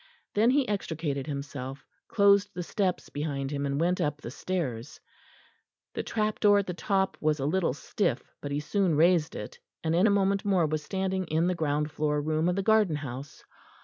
[0.33, 4.99] Then he extricated himself, closed the steps behind him, and went up the stairs.
[5.93, 9.59] The trap door at the top was a little stiff, but he soon raised it,
[9.83, 12.95] and in a moment more was standing in the ground floor room of the garden
[12.95, 13.43] house.